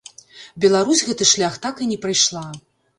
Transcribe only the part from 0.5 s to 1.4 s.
Беларусь гэты